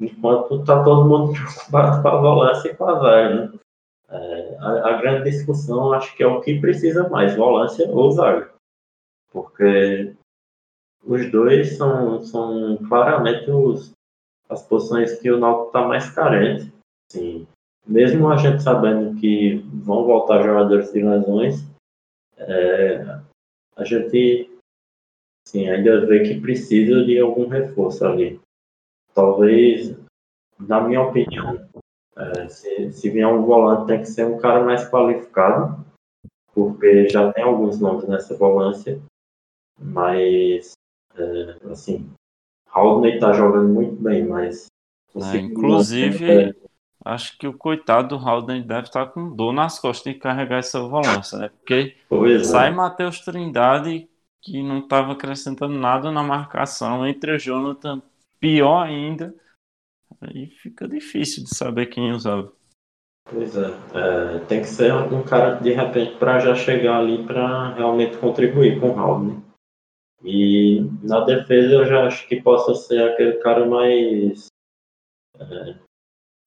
[0.00, 1.32] enquanto está todo mundo
[1.70, 3.58] preocupado com a volância e com a zaga, né?
[4.10, 8.50] É, a, a, grande discussão acho que é o que precisa mais, volância ou zaga.
[9.30, 10.14] Porque
[11.04, 13.92] os dois são, são claramente os,
[14.48, 16.72] as posições que o Náutico está mais carente.
[17.12, 17.46] Sim.
[17.88, 21.64] Mesmo a gente sabendo que vão voltar jogadores de lesões,
[22.36, 23.18] é,
[23.74, 24.50] a gente
[25.46, 28.38] sim, ainda vê que precisa de algum reforço ali.
[29.14, 29.96] Talvez,
[30.60, 31.66] na minha opinião,
[32.14, 35.82] é, se, se vier um volante, tem que ser um cara mais qualificado,
[36.52, 39.00] porque já tem alguns nomes nessa volância,
[39.80, 40.72] mas,
[41.16, 42.06] é, assim,
[42.70, 44.66] Haldney tá jogando muito bem, mas.
[45.16, 46.54] É, inclusive,
[47.08, 50.80] acho que o coitado do Haldner deve estar com dor nas costas de carregar essa
[50.80, 51.48] volância, né?
[51.48, 52.44] Porque pois é.
[52.44, 52.70] sai é.
[52.70, 54.08] Matheus Trindade,
[54.42, 58.02] que não estava acrescentando nada na marcação, entre o Jonathan,
[58.38, 59.34] pior ainda.
[60.20, 62.52] Aí fica difícil de saber quem usava.
[63.30, 67.74] Pois é, é tem que ser um cara de repente para já chegar ali para
[67.74, 69.38] realmente contribuir com o Haldner.
[70.24, 74.46] E na defesa eu já acho que possa ser aquele cara mais
[75.38, 75.76] é,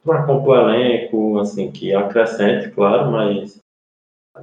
[0.04, 3.60] para compor elenco, assim, que acrescente, claro, mas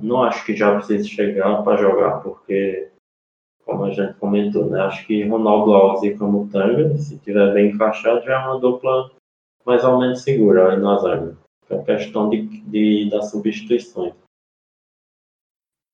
[0.00, 2.90] não acho que já precise chegar para jogar, porque,
[3.64, 8.24] como a gente comentou, né, acho que Ronaldo Alves e Camutanga, se tiver bem encaixado,
[8.24, 9.10] já é uma dupla
[9.64, 11.36] mais ou menos segura aí na zaga.
[11.70, 14.14] É questão de, de, das substituições.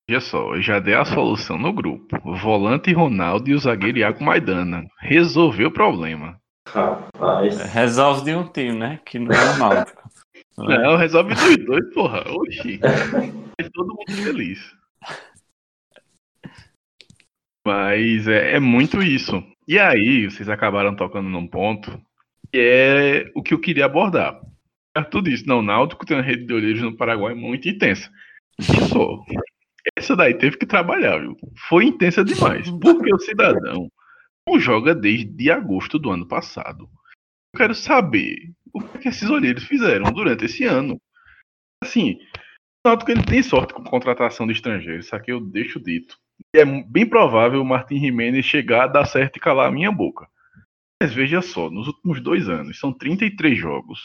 [0.08, 2.16] Olha só, já dei a solução no grupo.
[2.36, 4.86] Volante Ronaldo e o zagueiro Iago Maidana.
[5.00, 6.38] Resolveu o problema.
[6.66, 7.60] Rapaz.
[7.60, 9.00] É, resolve de um time, né?
[9.04, 10.04] Que não é o Náutico.
[10.56, 12.22] Não, resolve dos dois, porra.
[12.30, 12.78] Oxi.
[13.58, 14.72] É todo mundo feliz.
[17.66, 19.42] Mas é, é, muito isso.
[19.66, 22.00] E aí, vocês acabaram tocando num ponto
[22.52, 24.40] que é o que eu queria abordar.
[25.10, 25.44] Tudo isso.
[25.44, 28.08] Não, o Náutico tem uma rede de olheiros no Paraguai muito intensa.
[28.60, 29.24] Isso.
[29.96, 31.36] Essa daí teve que trabalhar, viu?
[31.68, 32.70] Foi intensa demais.
[32.80, 33.90] Porque o cidadão
[34.48, 36.88] não joga desde agosto do ano passado.
[37.52, 41.00] Eu quero saber o que esses olheiros fizeram durante esse ano.
[41.82, 42.18] Assim,
[42.84, 46.18] noto que ele tem sorte com contratação de estrangeiros, isso aqui eu deixo dito.
[46.54, 50.28] E é bem provável o Martin Jimenez chegar dar certo e calar a minha boca.
[51.00, 54.00] Mas veja só, nos últimos dois anos, são 33 jogos,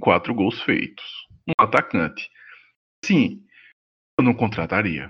[0.00, 1.04] 4 gols feitos.
[1.46, 2.30] Um atacante.
[3.04, 3.44] Sim,
[4.18, 5.08] eu não contrataria.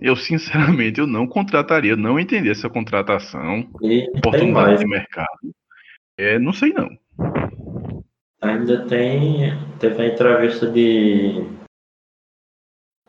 [0.00, 5.54] Eu, sinceramente, eu não contrataria, não entendi essa contratação, e oportunidade de mercado.
[6.16, 6.88] É, não sei não.
[8.40, 11.44] Ainda tem, teve a entrevista de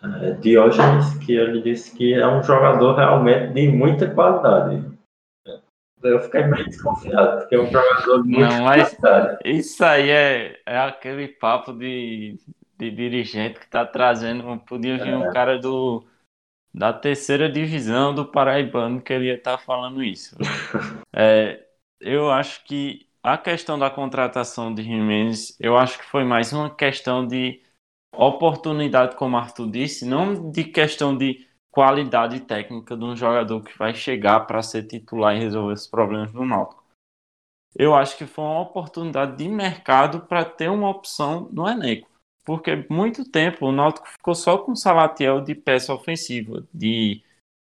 [0.02, 4.84] uh, Diógenes, que ele disse que é um jogador realmente de muita qualidade.
[6.02, 9.40] Eu fiquei meio desconfiado, porque é um jogador de muita não, mas qualidade.
[9.44, 12.38] Isso aí é, é aquele papo de
[12.78, 14.58] de dirigente que está trazendo.
[14.60, 15.18] Podia vir é.
[15.18, 16.06] um cara do
[16.74, 20.36] da terceira divisão do Paraibano que ele ia estar tá falando isso.
[21.16, 21.66] é,
[22.02, 26.70] eu acho que a questão da contratação de Jimenez, eu acho que foi mais uma
[26.70, 27.64] questão de
[28.14, 33.94] oportunidade, como Arthur disse, não de questão de qualidade técnica de um jogador que vai
[33.94, 36.84] chegar para ser titular e resolver os problemas do Náutico.
[37.74, 42.15] Eu acho que foi uma oportunidade de mercado para ter uma opção no elenco
[42.46, 47.24] porque muito tempo o Náutico ficou só com o Salatiel de peça ofensiva, de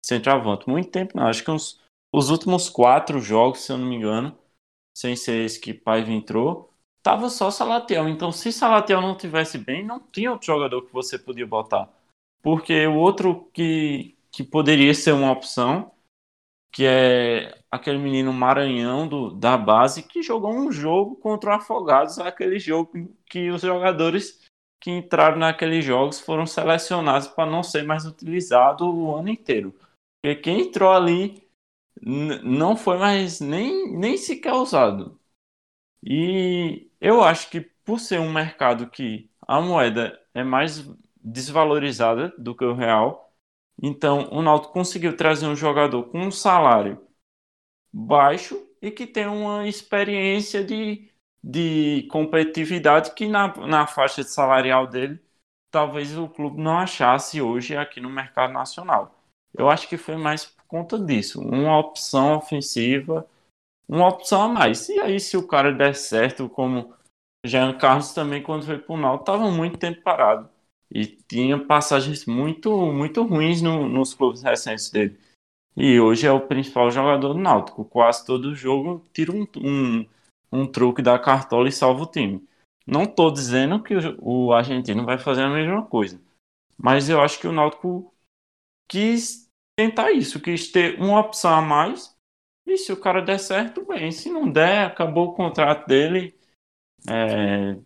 [0.06, 0.70] centroavante.
[0.70, 1.28] Muito tempo, não.
[1.28, 1.82] Acho que uns,
[2.14, 4.38] os últimos quatro jogos, se eu não me engano,
[4.96, 8.08] sem ser esse que Paiva entrou, tava só Salatiel.
[8.08, 11.90] Então, se Salatiel não tivesse bem, não tinha outro jogador que você podia botar.
[12.42, 15.92] Porque o outro que, que poderia ser uma opção
[16.72, 22.20] que é aquele menino Maranhão do, da base que jogou um jogo contra o Afogados,
[22.20, 22.92] aquele jogo
[23.26, 24.47] que os jogadores
[24.80, 29.74] que entraram naqueles jogos foram selecionados para não ser mais utilizado o ano inteiro.
[30.22, 31.48] Porque quem entrou ali
[32.02, 35.20] não foi mais nem, nem sequer usado.
[36.04, 40.86] E eu acho que por ser um mercado que a moeda é mais
[41.22, 43.34] desvalorizada do que o real,
[43.82, 47.06] então o Náutico conseguiu trazer um jogador com um salário
[47.92, 51.10] baixo e que tem uma experiência de,
[51.50, 55.18] de competitividade que na, na faixa de salarial dele
[55.72, 59.16] talvez o clube não achasse hoje aqui no mercado nacional.
[59.58, 63.26] Eu acho que foi mais por conta disso, uma opção ofensiva,
[63.88, 64.90] uma opção a mais.
[64.90, 66.94] E aí se o cara der certo, como
[67.46, 70.50] Jean Carlos também quando foi o Náutico estava muito tempo parado
[70.92, 75.18] e tinha passagens muito muito ruins no, nos clubes recentes dele.
[75.78, 77.86] E hoje é o principal jogador do Náutico.
[77.86, 80.06] Quase todo jogo tira um, um,
[80.52, 82.48] um truque da cartola e salva o time.
[82.86, 86.22] Não estou dizendo que o, argentino vai fazer a mesma coisa,
[86.78, 88.14] mas eu acho que o Náutico
[88.88, 92.16] quis tentar isso, quis ter uma opção a mais.
[92.66, 94.12] E se o cara der certo, bem.
[94.12, 96.34] Se não der, acabou o contrato dele,
[97.10, 97.78] é,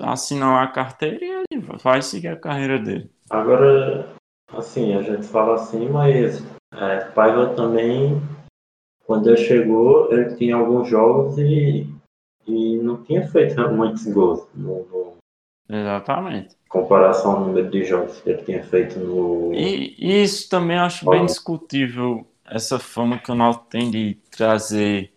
[0.00, 3.10] assina lá a carteira e ele vai seguir a carreira dele.
[3.30, 4.14] Agora,
[4.48, 8.20] assim, a gente fala assim, mas é, Paiva também,
[9.06, 11.86] quando ele chegou, ele tinha alguns jogos e,
[12.46, 14.46] e não tinha feito muitos gols.
[14.54, 15.14] No, no,
[15.68, 16.56] Exatamente.
[16.68, 19.52] comparação ao número de jogos que ele tinha feito no.
[19.54, 25.12] E, e isso também acho bem discutível, essa fama que o Náutico tem de trazer.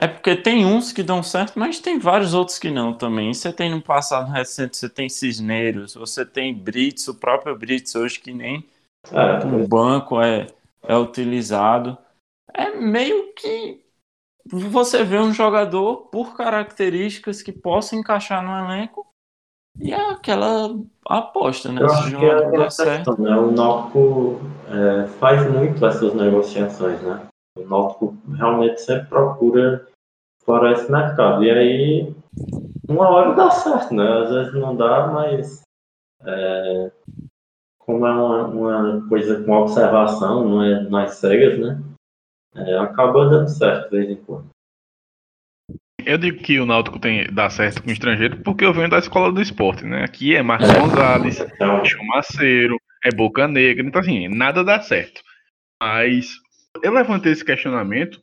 [0.00, 3.34] É porque tem uns que dão certo, mas tem vários outros que não também.
[3.34, 8.20] Você tem no passado recente, você tem Cisneiros, você tem Brits, o próprio Brits hoje
[8.20, 8.64] que nem
[9.10, 10.46] É, no banco é,
[10.84, 11.98] é utilizado.
[12.54, 13.81] É meio que
[14.46, 19.06] você vê um jogador por características que possa encaixar no elenco
[19.78, 20.76] e é aquela
[21.06, 21.82] aposta, né?
[21.82, 23.36] Eu acho que é aquela questão, né?
[23.36, 27.26] O Náutico é, faz muito essas negociações, né?
[27.56, 29.86] O Náutico realmente sempre procura
[30.44, 31.42] fora esse mercado.
[31.44, 32.14] E aí,
[32.88, 34.22] uma hora dá certo, né?
[34.22, 35.62] Às vezes não dá, mas
[36.24, 36.92] é,
[37.78, 41.82] como é uma, uma coisa com observação, não é nas cegas, né?
[42.54, 44.50] É, acaba dando certo de vez em quando.
[46.04, 48.98] Eu digo que o Náutico tem, dá certo com o estrangeiro porque eu venho da
[48.98, 50.04] escola do esporte, né?
[50.04, 55.22] Aqui é Marcos Gonzalez, Então, Chumaceiro, é Boca Negra, então assim, nada dá certo.
[55.80, 56.34] Mas
[56.82, 58.20] eu levantei esse questionamento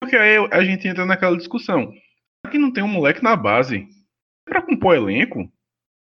[0.00, 1.92] porque aí a gente entra naquela discussão.
[2.44, 3.86] Aqui não tem um moleque na base.
[4.44, 5.48] Pra compor elenco,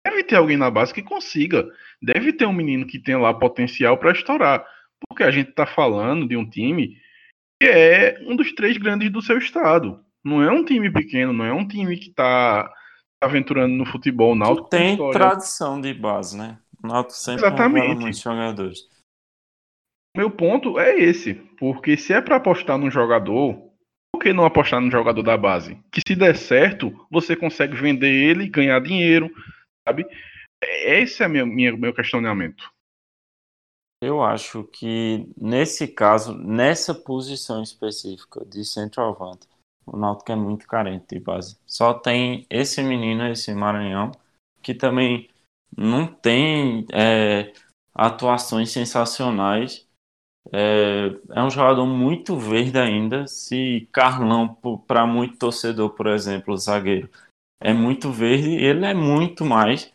[0.03, 1.69] deve ter alguém na base que consiga.
[2.01, 4.65] Deve ter um menino que tem lá potencial pra estourar.
[5.07, 6.97] Porque a gente tá falando de um time
[7.61, 10.03] que é um dos três grandes do seu estado.
[10.23, 12.71] Não é um time pequeno, não é um time que tá
[13.21, 14.35] aventurando no futebol.
[14.35, 15.19] Náutico tem história.
[15.19, 16.57] tradição de base, né?
[16.83, 17.95] O Náutico sempre Exatamente.
[18.01, 18.79] muitos jogadores.
[20.15, 23.69] Meu ponto é esse, porque se é pra apostar num jogador,
[24.11, 25.77] por que não apostar no jogador da base?
[25.91, 29.29] Que se der certo, você consegue vender ele, ganhar dinheiro,
[29.85, 30.05] sabe?
[30.63, 32.63] Esse é meu, minha, meu questionamento.
[34.05, 39.47] Eu acho que nesse caso, nessa posição específica de centroavante,
[39.83, 41.57] o Náutico é muito carente de base.
[41.65, 44.11] Só tem esse menino, esse Maranhão,
[44.61, 45.27] que também
[45.75, 47.51] não tem é,
[47.95, 49.87] atuações sensacionais.
[50.53, 53.25] É, é um jogador muito verde ainda.
[53.25, 54.53] Se Carlão,
[54.85, 57.09] para muito torcedor, por exemplo, zagueiro,
[57.59, 59.91] é muito verde, ele é muito mais.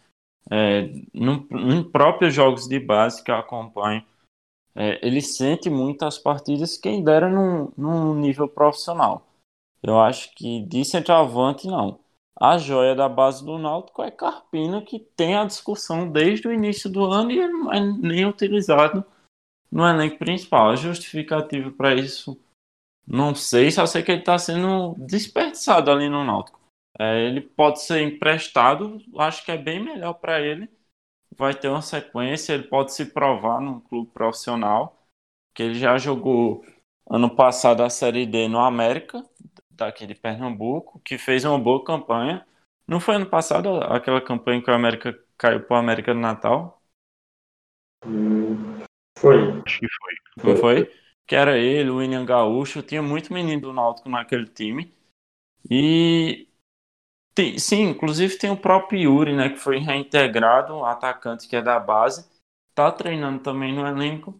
[0.50, 4.04] É, no, em próprios jogos de base que eu acompanho,
[4.74, 9.26] é, ele sente muito as partidas, quem dera num, num nível profissional.
[9.82, 12.00] Eu acho que de centroavante, não.
[12.38, 16.90] A joia da base do Náutico é Carpina, que tem a discussão desde o início
[16.90, 19.04] do ano e não é nem utilizado
[19.70, 20.70] no elenco principal.
[20.70, 22.38] A justificativa para isso,
[23.06, 26.59] não sei, só sei que ele está sendo desperdiçado ali no Náutico.
[26.98, 30.68] É, ele pode ser emprestado, acho que é bem melhor para ele.
[31.36, 35.08] Vai ter uma sequência, ele pode se provar num clube profissional,
[35.54, 36.64] que ele já jogou
[37.10, 39.24] ano passado a Série D no América,
[39.70, 42.46] daqui de Pernambuco, que fez uma boa campanha.
[42.88, 46.82] Não foi ano passado aquela campanha que o América caiu para o América do Natal?
[48.04, 48.82] hum,
[49.18, 49.62] foi.
[49.66, 50.14] Acho que foi.
[50.42, 50.90] Não foi?
[51.26, 54.94] Que era ele, o William Gaúcho, tinha muito menino do Náutico naquele time.
[55.70, 56.48] E
[57.40, 61.62] tem- sim, inclusive tem o próprio Yuri, né, que foi reintegrado, um atacante que é
[61.62, 62.28] da base,
[62.74, 64.38] tá treinando também no elenco.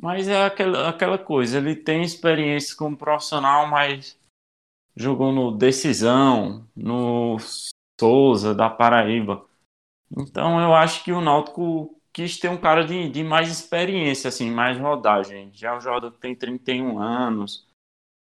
[0.00, 4.18] Mas é aquela, aquela coisa, ele tem experiência como profissional, mas
[4.96, 7.36] jogou no Decisão, no
[8.00, 9.46] Souza, da Paraíba.
[10.16, 14.50] Então eu acho que o Náutico quis ter um cara de, de mais experiência, assim,
[14.50, 15.50] mais rodagem.
[15.54, 17.68] Já o Jordan tem 31 anos.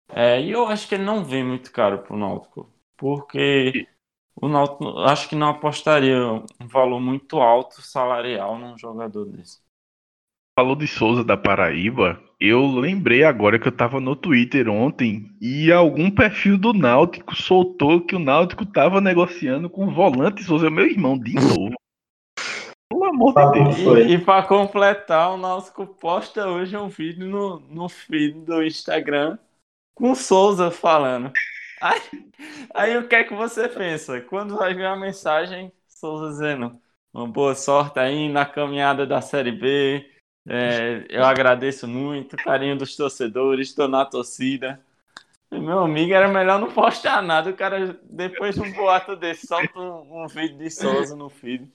[0.10, 2.72] É, e eu acho que ele não vem muito caro pro Náutico.
[2.98, 3.88] Porque
[4.44, 9.62] o Náutico acho que não apostaria um valor muito alto salarial num jogador desse.
[10.60, 15.72] Falou de Souza da Paraíba, eu lembrei agora que eu tava no Twitter ontem e
[15.72, 20.86] algum perfil do Náutico soltou que o Náutico tava negociando com o volante Souza, meu
[20.86, 21.74] irmão, de novo.
[22.92, 23.78] Pelo amor de Deus.
[23.78, 29.38] E, e para completar, o Náutico posta hoje um vídeo no, no feed do Instagram
[29.96, 31.32] com o Souza falando.
[31.84, 32.02] Aí,
[32.74, 34.22] aí o que é que você pensa?
[34.22, 36.80] Quando vai ver a mensagem, Souza dizendo
[37.14, 40.10] uma boa sorte aí na caminhada da Série B.
[40.48, 44.80] É, eu agradeço muito, carinho dos torcedores, estou na torcida.
[45.52, 47.50] Meu amigo, era melhor não postar nada.
[47.50, 51.70] O cara, depois de um boato desse, solta um, um vídeo de Souza no feed.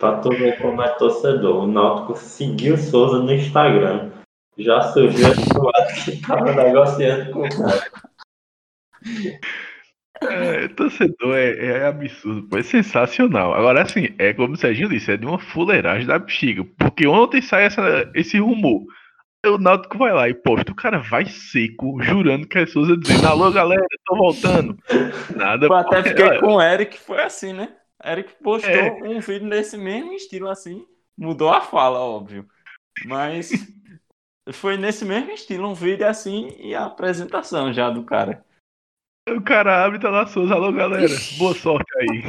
[0.00, 4.10] Pra tu ver como é torcedor, o Náutico seguiu Souza no Instagram.
[4.58, 8.07] Já surgiu esse boato que tava negociando com o cara.
[10.20, 13.54] É, torcedor é, é absurdo, pô, é sensacional.
[13.54, 16.64] Agora, assim, é como o Serginho disse, é de uma fuleiragem da bexiga.
[16.76, 18.84] Porque ontem sai essa, esse rumor.
[19.46, 23.28] O Náutico vai lá e posta, o cara vai seco, jurando que é Souza dizendo,
[23.28, 24.76] alô galera, tô voltando.
[25.36, 25.66] Nada.
[25.66, 27.68] Eu até fiquei com o Eric, foi assim, né?
[28.04, 29.00] Eric postou é.
[29.04, 30.84] um vídeo nesse mesmo estilo assim,
[31.16, 32.46] mudou a fala, óbvio.
[33.06, 33.50] Mas
[34.52, 38.44] foi nesse mesmo estilo, um vídeo assim e a apresentação já do cara.
[39.36, 40.54] O cara abre e tá lá Souza.
[40.54, 41.14] Alô, galera.
[41.38, 42.22] Boa sorte aí.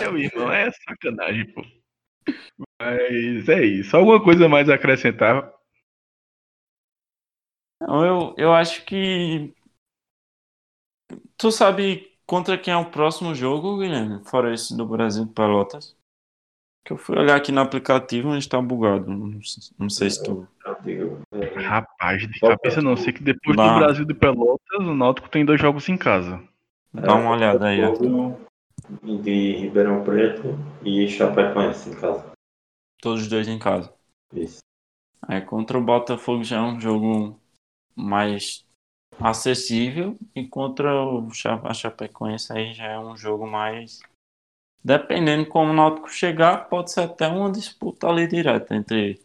[0.00, 1.64] Meu irmão, é sacanagem, pô.
[2.80, 3.96] Mas é isso.
[3.96, 5.52] Alguma coisa mais a acrescentar?
[7.80, 9.54] Não, eu, eu acho que.
[11.36, 14.24] Tu sabe contra quem é o próximo jogo, Guilherme?
[14.24, 15.96] Fora esse do Brasil Pelotas?
[16.84, 19.10] Que eu fui olhar aqui no aplicativo, mas tá bugado.
[19.10, 19.38] Não,
[19.78, 20.46] não sei se tu.
[21.44, 22.96] Rapaz, de cabeça não.
[22.96, 26.42] Sei que depois do Brasil de Pelotas, o Náutico tem dois jogos em casa.
[26.92, 27.80] Dá uma olhada aí.
[29.02, 32.32] De Ribeirão Preto e Chapecoense em casa.
[33.00, 33.92] Todos os dois em casa.
[34.32, 34.58] Isso.
[35.22, 37.38] Aí contra o Botafogo já é um jogo
[37.96, 38.64] mais
[39.20, 41.28] acessível e contra o
[41.62, 44.00] a Chapecoense aí já é um jogo mais
[44.84, 49.18] dependendo como o Náutico chegar, pode ser até uma disputa ali direta entre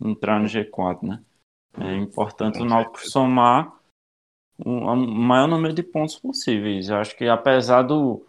[0.00, 1.22] entrar no G4, né?
[1.80, 3.74] É importante o Náutico somar
[4.58, 6.88] o maior número de pontos possíveis.
[6.88, 8.24] Eu acho que apesar do,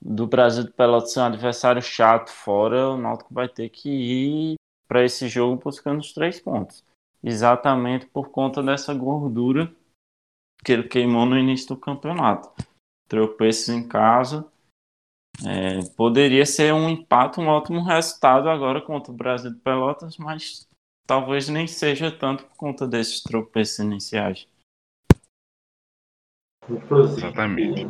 [0.00, 4.54] do Brasil de Pelotas ser um adversário chato fora, o Náutico vai ter que ir
[4.88, 6.84] para esse jogo buscando os três pontos.
[7.22, 9.72] Exatamente por conta dessa gordura
[10.64, 12.50] que ele queimou no início do campeonato.
[13.08, 14.46] Tropeços em casa
[15.44, 20.66] é, poderia ser um empate, um ótimo resultado agora contra o Brasil de Pelotas, mas
[21.06, 24.48] talvez nem seja tanto por conta desses tropeços iniciais.
[26.68, 27.86] Inclusive, Exatamente.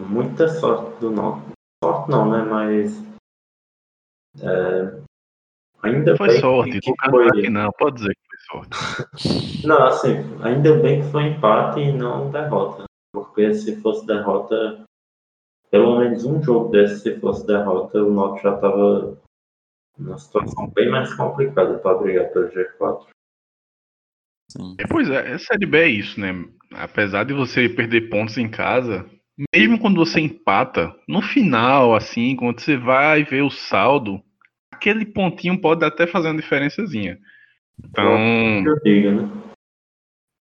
[0.00, 1.52] muita sorte do Náutico.
[1.82, 2.42] Sorte não, né?
[2.42, 3.06] Mas
[4.42, 5.00] é,
[5.82, 7.28] ainda foi sorte, que foi...
[7.28, 9.62] Aqui não, pode dizer que foi sorte.
[9.66, 12.84] não, assim, ainda bem que foi empate e não derrota.
[13.14, 14.84] Porque se fosse derrota,
[15.70, 19.16] pelo menos um jogo desse, se fosse derrota, o Náutico já estava
[19.98, 23.06] numa situação bem mais complicada para brigar pelo G4.
[24.50, 24.76] Sim.
[24.78, 26.32] É, pois é, a Série B é isso, né?
[26.72, 29.08] Apesar de você perder pontos em casa,
[29.54, 34.22] mesmo quando você empata, no final, assim, quando você vai ver o saldo,
[34.72, 37.18] aquele pontinho pode até fazer uma diferençazinha.
[37.84, 38.18] Então.
[38.18, 38.64] Né?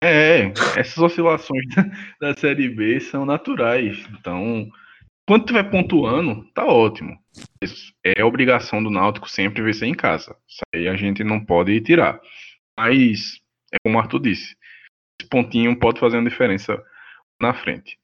[0.03, 0.47] É,
[0.79, 1.83] essas oscilações da,
[2.33, 3.99] da Série B são naturais.
[4.19, 4.67] Então,
[5.27, 7.19] quando tiver pontuando, tá ótimo.
[8.05, 10.37] É obrigação do Náutico sempre vencer em casa.
[10.49, 12.21] Isso aí a gente não pode tirar.
[12.79, 13.41] Mas,
[13.73, 14.57] é como o Arthur disse,
[15.21, 16.83] esse pontinho pode fazer uma diferença
[17.41, 17.99] na frente.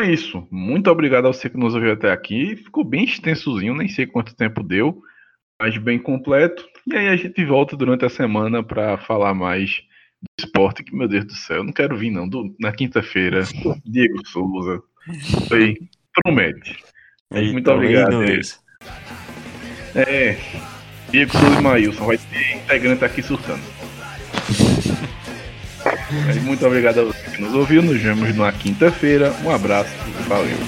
[0.00, 0.46] É isso.
[0.50, 2.56] Muito obrigado a você que nos ouviu até aqui.
[2.56, 5.02] Ficou bem extensozinho, nem sei quanto tempo deu,
[5.60, 6.66] mas bem completo.
[6.86, 9.82] E aí a gente volta durante a semana para falar mais
[10.20, 12.28] do esporte, que, meu Deus do céu, eu não quero vir, não.
[12.28, 13.42] Do, na quinta-feira,
[13.84, 14.82] Diego Souza.
[15.48, 15.78] Foi
[16.22, 16.76] promete.
[17.32, 18.24] Eita, Muito obrigado.
[19.94, 20.36] É.
[21.10, 23.62] Diego Souza e Maílson vai ter integrante aqui surtando.
[26.42, 27.82] Muito obrigado a você que nos ouviu.
[27.82, 29.32] Nos vemos na quinta-feira.
[29.44, 29.90] Um abraço.
[30.28, 30.58] Valeu.